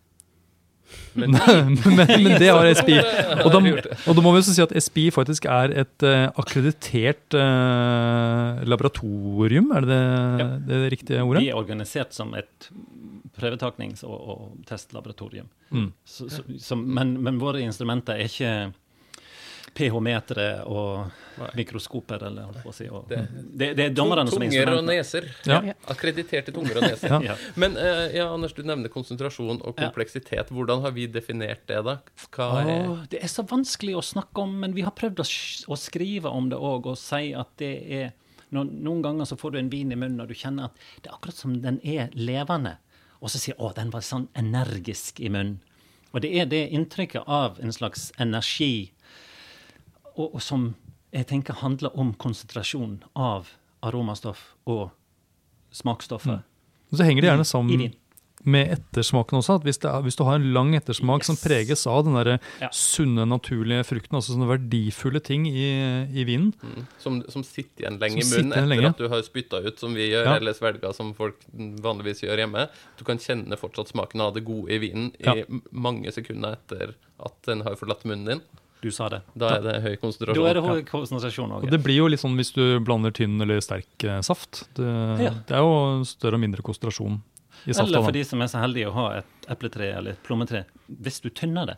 [1.20, 2.98] men, men det har SPI.
[3.46, 3.60] Og da,
[4.06, 9.70] og da må vi også si at SPI faktisk er et uh, akkreditert uh, laboratorium,
[9.76, 10.00] er det det,
[10.40, 10.48] Ja.
[10.68, 11.42] det, riktige ordet?
[11.42, 12.68] Vi er organisert som et
[13.36, 15.48] prøvetaknings- og, og testlaboratorium.
[15.70, 15.90] Mm.
[16.04, 18.52] Så, så, så, men, men våre instrumenter er ikke
[19.76, 21.48] pH-metere og Nei.
[21.60, 22.86] mikroskoper, eller holdt på å si.
[22.88, 25.28] Og, Det- det, det, er dommerne som er Tunger og neser.
[25.46, 25.60] Ja.
[25.92, 27.16] Akkrediterte tunger og neser.
[27.28, 27.36] Ja.
[27.60, 30.48] Men uh, ja, Anders, du nevner konsentrasjon og kompleksitet.
[30.54, 31.98] Hvordan har vi definert det, da?
[32.30, 35.26] Hva er Oh, det er så vanskelig å snakke om, men vi har prøvd å,
[35.72, 38.14] å skrive om det òg, og si at det er
[38.54, 41.10] når, Noen ganger så får du en vin i munnen, og du kjenner at det
[41.10, 42.76] er akkurat som den er levende.
[43.20, 45.58] Og så sier du 'Å, den var sånn energisk i munnen'.
[46.14, 48.92] Og det er det inntrykket av en slags energi,
[50.16, 50.74] og, og som
[51.12, 53.48] jeg tenker handler om konsentrasjon av
[53.82, 54.90] aromastoff og
[55.72, 56.42] smaksstoffer
[56.92, 57.94] Og så henger det gjerne i sammen
[58.46, 59.56] med ettersmaken også.
[59.58, 62.38] at Hvis, det er, hvis du har en lang ettersmak som preges av den der
[62.60, 62.68] Ja.
[62.70, 66.86] sunne, naturlige frukten, altså sånne verdifulle ting i, i vinen Mm.
[67.02, 68.86] Som, som sitter igjen lenge Som i munnen etter lenge.
[68.92, 70.36] at du har spytta ut, som vi gjør, Ja.
[70.36, 71.34] eller svelga, som folk
[71.82, 72.68] vanligvis gjør hjemme.
[72.98, 75.34] Du kan kjenne fortsatt smaken av det gode i vinen Ja.
[75.34, 78.40] i mange sekunder etter at den har forlatt munnen din.
[78.86, 79.18] Du sa det.
[79.34, 80.46] Da er det høy Da konsentrasjon.
[80.46, 81.64] er det høy konsentrasjon Og.
[81.72, 84.62] Det blir jo litt sånn hvis du blander tynn eller sterk eh, saft.
[84.78, 84.86] Det,
[85.24, 85.32] Ja.
[85.48, 87.18] det er jo større og mindre konsentrasjon
[87.66, 87.88] i safta.
[87.88, 90.64] Eller for de som er så heldige å ha et epletre eller et plommetre.
[91.02, 91.76] Hvis du tynner det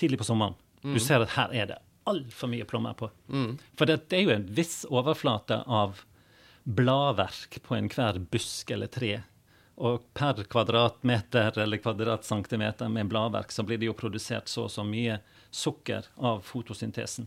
[0.00, 1.78] tidlig på sommeren, du ser at her er det
[2.10, 3.06] altfor mye plommer på.
[3.32, 3.54] Mm.
[3.78, 6.02] For det, det er jo en viss overflate av
[6.66, 9.22] bladverk på enhver busk eller tre.
[9.76, 14.84] Og per kvadratmeter eller kvadratcentimeter med bladverk så blir det jo produsert så og så
[14.86, 15.18] mye
[15.50, 17.26] sukker av fotosyntesen.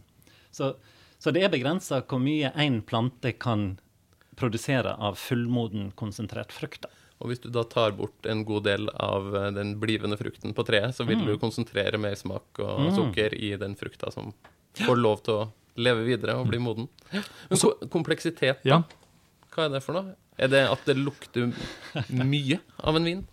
[0.51, 0.75] Så,
[1.19, 3.77] så det er begrensa hvor mye én plante kan
[4.37, 6.85] produsere av fullmoden, konsentrert frukt.
[7.19, 10.63] Og hvis du da tar bort en god del av eh, den blivende frukten på
[10.67, 11.25] treet, så vil Mm.
[11.25, 12.95] du konsentrere mer smak og Mm.
[12.95, 14.33] sukker i den frukta som
[14.77, 16.87] får lov til å leve videre og bli moden.
[17.11, 18.83] Men ko kompleksitet, Ja.
[19.51, 20.15] hva er det for noe?
[20.37, 21.49] Er det at det lukter
[22.13, 23.23] mye av en vin?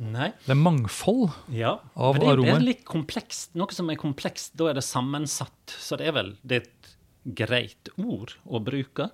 [0.00, 0.30] Nei.
[0.46, 1.28] Det er mangfold.
[1.52, 1.74] Ja.
[1.94, 3.52] Av Men det, det er litt komplekst.
[3.60, 5.74] Noe som er komplekst, da er det sammensatt.
[5.76, 6.92] Så det er vel det er et
[7.36, 9.10] greit ord å bruke.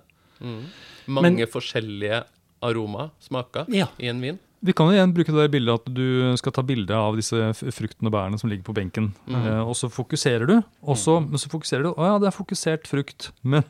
[1.11, 2.23] Mange forskjellige
[2.63, 3.87] aroma, smaker, Ja.
[3.99, 4.39] i en vin?
[4.63, 7.51] Vi kan jo igjen bruke det der bildet at du skal ta bilde av disse
[7.75, 9.11] fruktene og bærene som ligger på benken.
[9.29, 12.35] Eh, og så fokuserer du, og så, men så fokuserer du Å ja, det er
[12.35, 13.29] fokusert frukt.
[13.43, 13.63] Men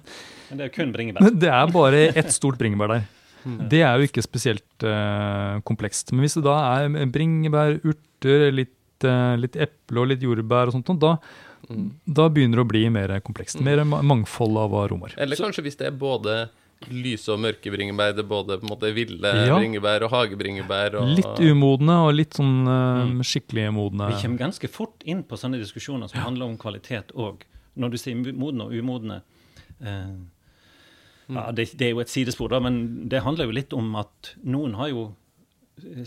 [0.49, 1.27] Men det er kun bringebær.
[1.43, 3.07] det er bare ett stort bringebær der.
[3.45, 6.11] Det er jo ikke spesielt uh, komplekst.
[6.13, 10.77] Men hvis det da er bringebær, urter, litt, uh, litt eple og litt jordbær og
[10.77, 11.17] sånt, da,
[12.05, 13.61] da begynner det å bli mer komplekst.
[13.63, 15.17] Mer mangfold av aromaer.
[15.21, 16.47] Eller kanskje hvis det er både
[16.93, 19.57] lyse og mørke bringebær, det er både på en måte ville Ja.
[19.57, 24.11] bringebær og hagebringebær og Litt umodne og litt sånn eh, skikkelig modne.
[24.13, 27.41] Vi kommer ganske fort inn på sånne diskusjoner som handler om kvalitet òg.
[27.77, 29.21] Når du sier modne og umodne
[29.81, 30.13] eh,
[31.27, 34.35] ja, det, det er jo et sidespor, da, men det handler jo litt om at
[34.47, 35.07] noen har jo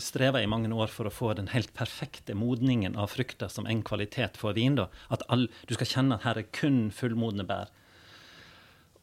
[0.03, 3.83] streva i mange år for å få den helt perfekte modningen av frukter som en
[3.87, 4.75] kvalitet for vin.
[4.75, 4.89] da.
[5.09, 7.71] At all, du skal kjenne at her er kun fullmodne bær.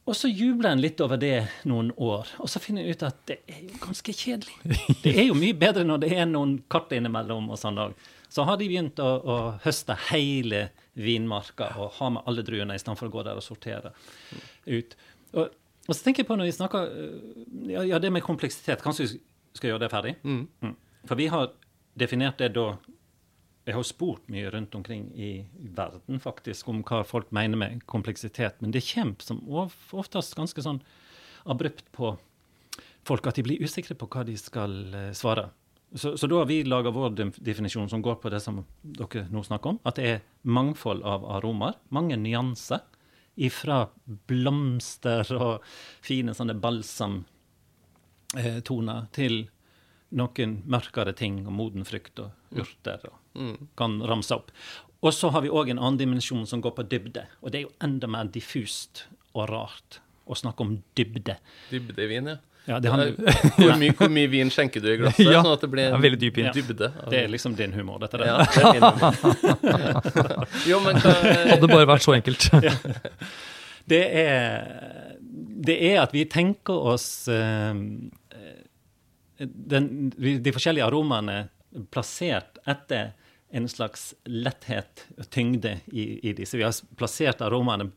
[0.08, 3.18] Og så jubler en litt over det noen år, og så finner jeg ut at
[3.28, 4.54] det er jo ganske kjedelig.
[5.02, 7.96] Det er jo mye bedre når det er noen kart innimellom og sånn dag.
[8.32, 13.10] Så har de begynt å, å høste hele vinmarka og ha med alle druene istedenfor
[13.10, 13.92] å gå der og sortere
[14.64, 14.96] ut.
[15.36, 15.52] Og,
[15.88, 18.82] og så tenker jeg på når vi snakker øh, ja, ja, det med kompleksitet.
[18.84, 19.20] Kanskje vi
[19.56, 20.14] skal gjøre det ferdig?
[20.22, 20.76] Mm.
[21.08, 21.50] For vi har
[21.98, 22.76] definert det da
[23.68, 25.44] Jeg har spurt mye rundt omkring i
[25.76, 29.42] verden faktisk om hva folk mener med kompleksitet, men det kommer som
[29.92, 30.80] oftest ganske sånn
[31.44, 32.14] abrupt på
[33.04, 35.50] folk at de blir usikre på hva de skal eh, svare.
[35.92, 39.44] Så, så da har vi laga vår definisjon som går på det som dere nå
[39.44, 39.82] snakker om.
[39.88, 41.78] At det er mangfold av aromaer.
[41.92, 42.84] Mange nyanser.
[43.38, 43.88] Ifra
[44.28, 45.62] blomster og
[46.04, 49.48] fine sånne balsamtoner til
[50.18, 52.98] noen mørkere ting og moden frukt og urter.
[53.08, 53.14] og
[53.78, 54.50] kan ramse opp.
[55.00, 57.26] Og så har vi òg en annen dimensjon som går på dybde.
[57.42, 61.36] Og det er jo enda mer diffust og rart å snakke om dybde.
[61.70, 62.36] dybdevin, ja.
[62.68, 63.14] Ja, det handler,
[63.56, 65.94] Hvor mye, hvor mye vin skjenker du i glasset, Ja, sånn at det blir det
[65.96, 66.48] er veldig dyp vin.
[66.52, 66.90] dybde?
[67.00, 68.26] av- det er liksom din humor, dette der.
[68.28, 70.46] ja, det er min humor.
[70.68, 71.14] Jo, men hva
[71.54, 72.48] Hadde bare vært så enkelt.
[73.88, 74.66] Det er,
[75.64, 77.72] det er at vi tenker oss uh,
[79.38, 79.86] den,
[80.44, 81.38] de forskjellige aromaene
[81.94, 83.14] plassert etter
[83.56, 86.58] en slags letthet og tyngde i, i disse.
[86.60, 87.88] Vi har plassert aromaene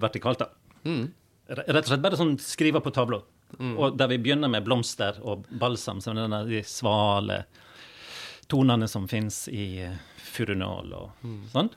[0.00, 0.40] vertikalt.
[0.46, 0.48] da.
[0.88, 1.10] Mm.
[1.50, 3.20] Rett og slett bare sånn skrive på tavla.
[3.58, 7.44] Og der vi begynner med blomster og balsam, som er denne, de svale
[8.50, 9.98] tonene som fins i eh,
[10.30, 11.70] furunål og sånn.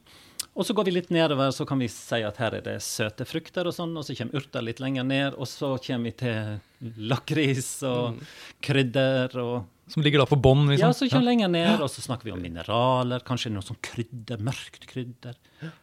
[0.54, 3.26] Og så går vi litt nedover, så kan vi si at her er det søte
[3.26, 6.92] frukter og sånn, og så kommer urter litt lenger ned, og så kommer vi til
[7.10, 8.20] lakris og
[8.64, 10.86] krydder og Som ligger da på bånn, liksom.
[10.86, 13.82] Ja, så kommer vi lenger ned, og så snakker vi om mineraler, kanskje noe sånn
[13.84, 15.36] krydder, mørkt krydder.
[15.60, 15.74] Ja.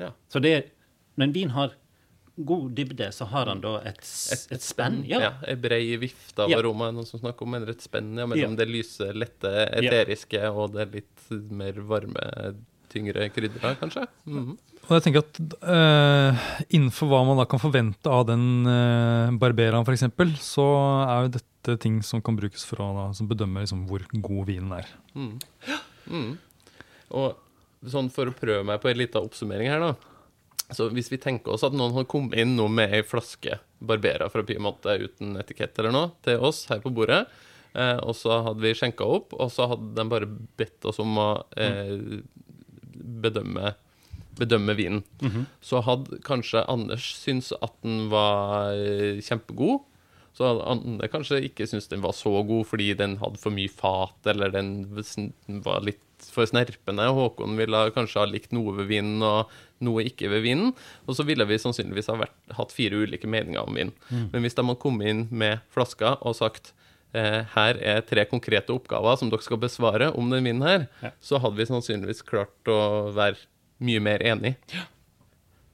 [0.00, 0.10] Ja.
[0.28, 0.72] Så det
[1.16, 1.70] Når en vin har
[2.36, 5.00] god dybde, så har han da et, et, et spenn.
[5.08, 5.20] Ja.
[5.22, 5.30] Ja.
[5.48, 6.58] Ei brei vifte av Ja.
[6.60, 8.60] aroma, noen som snakker om, Mener et spenn ja, mellom Ja.
[8.60, 12.54] det lyse, lette, eteriske og det litt mer varme,
[12.92, 14.06] tyngre krydderet, kanskje.
[14.28, 14.56] Mhm.
[14.86, 19.82] Og jeg tenker at uh, Innenfor hva man da kan forvente av den uh, barberaen
[19.82, 20.04] f.eks.,
[20.38, 20.66] så
[21.08, 24.46] er jo dette ting som kan brukes for å da, som bedømme liksom, hvor god
[24.46, 24.86] vinen er.
[25.16, 25.32] Mm.
[26.06, 26.30] Mm.
[27.18, 30.12] Og sånn for å prøve meg på en liten oppsummering her, da.
[30.74, 34.26] Så hvis vi tenker oss at noen har kommet inn nå med ei flaske Barbera
[34.32, 37.22] fra Piemonte uten etikett eller noe til oss her på bordet,
[37.76, 41.18] eh, og så hadde vi skjenka opp, og så hadde de bare bedt oss om
[41.22, 42.22] å eh,
[43.26, 43.76] bedømme
[44.36, 45.04] bedømme vinen.
[45.64, 49.84] Så hadde kanskje Anders syntes at den var eh, kjempegod.
[50.36, 53.72] Så hadde Anne kanskje ikke syntes den var så god fordi den hadde for mye
[53.72, 54.84] fat, eller den
[55.64, 56.02] var litt
[56.32, 57.08] for snerpende.
[57.16, 59.52] Håkon ville kanskje ha likt noe ved vinen og
[59.84, 60.72] noe ikke ved vinen.
[61.06, 63.92] Og så ville vi sannsynligvis ha vært, hatt fire ulike meninger om vin.
[64.10, 66.72] Men hvis de hadde kommet inn med flasker og sagt
[67.16, 71.10] eh, her er tre konkrete oppgaver som dere skal besvare om den vinen her, Ja.
[71.20, 73.36] så hadde vi sannsynligvis klart å være
[73.84, 74.54] mye mer enig.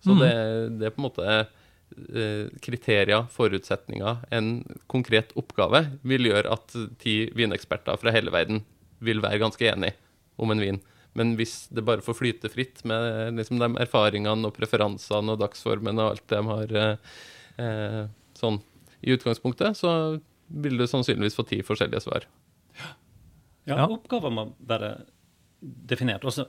[0.02, 0.32] Så det,
[0.80, 7.28] det er på en måte eh, kriterier, forutsetninger, en konkret oppgave vil gjøre at ti
[7.38, 8.64] vineksperter fra hele verden
[9.02, 9.94] vil være ganske enige
[10.42, 10.80] om en vin.
[11.18, 16.00] Men hvis det bare får flyte fritt med liksom, de erfaringene og preferansene og dagsformen
[16.00, 17.16] og alt de har eh,
[17.60, 18.02] eh,
[18.38, 18.60] sånn
[19.02, 19.92] i utgangspunktet, så
[20.52, 22.28] vil du sannsynligvis få ti forskjellige svar.
[22.78, 23.86] Ja, Ja.
[23.86, 25.04] Oppgaver må være
[25.60, 26.24] definert.
[26.26, 26.48] Og så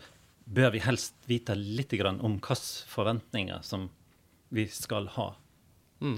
[0.50, 3.90] bør vi helst vite litt grann om hvilke forventninger som
[4.54, 5.34] vi skal ha.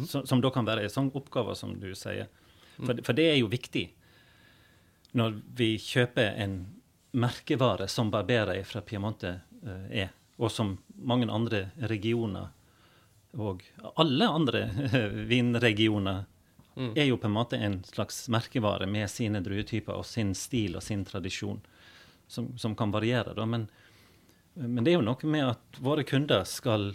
[0.09, 2.29] Så, som da kan være en sånn oppgave, som du sier.
[2.79, 3.83] For, for det er jo viktig
[5.15, 6.55] når vi kjøper en
[7.15, 12.51] merkevare som Barbera fra Piemonte eh, er, og som mange andre regioner
[13.35, 13.63] og
[13.95, 14.69] alle andre
[15.31, 16.23] vinregioner
[16.75, 20.83] er jo på en måte en slags merkevare med sine druetyper og sin stil og
[20.83, 21.61] sin tradisjon,
[22.27, 23.33] som, som kan variere.
[23.35, 23.45] Da.
[23.47, 23.67] Men,
[24.53, 26.89] men det er jo noe med at våre kunder skal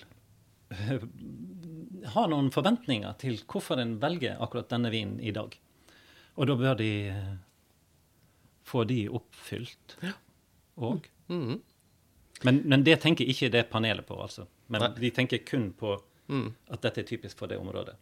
[0.68, 1.06] eh,
[2.12, 5.56] ha noen forventninger til hvorfor en velger akkurat denne vinen i dag.
[6.36, 7.32] Og da bør de eh,
[8.70, 9.96] få de oppfylt
[10.80, 11.10] òg.
[11.28, 11.58] Mhm.
[12.46, 14.46] Men, men det tenker ikke det panelet på, altså.
[14.72, 14.94] Men Nei.
[15.02, 15.98] de tenker kun på
[16.30, 16.52] Mm.
[16.70, 17.96] at dette er typisk for det området.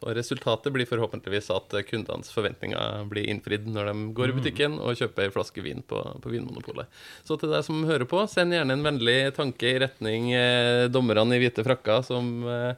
[0.00, 4.96] Så resultatet blir forhåpentligvis at kundenes forventninger blir innfridd når de går i butikken og
[4.98, 6.90] kjøper en flaske vin på, på Vinmonopolet.
[7.22, 11.38] Så til deg som hører på, send gjerne en vennlig tanke i retning eh, dommerne
[11.38, 12.74] i hvite frakker som, eh,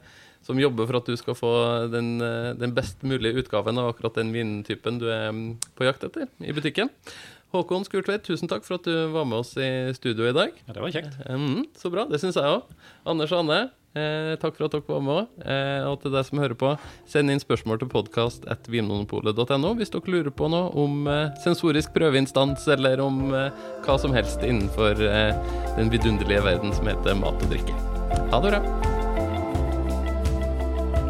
[0.46, 1.52] som jobber for at du skal få
[1.92, 6.04] den, eh, den best mulige utgaven av akkurat den vintypen du er mm, på jakt
[6.08, 6.90] etter i butikken.
[7.52, 10.56] Håkon Skurtveit, tusen takk for at du var med oss i studio i dag.
[10.64, 11.18] Ja, det var kjekt.
[11.28, 12.70] Mm, så bra, det syns jeg òg.
[13.04, 13.58] Anders og Anne,
[13.92, 15.28] eh, takk for at dere var med.
[15.44, 16.72] Eh, og til deg som hører på,
[17.12, 23.04] send inn spørsmål til podkast.vinmonopolet.no hvis dere lurer på noe om eh, sensorisk prøveinstans, eller
[23.04, 23.52] om eh,
[23.84, 25.36] hva som helst innenfor eh,
[25.76, 27.76] den vidunderlige verden som heter mat og drikke.
[28.32, 29.01] Ha det bra.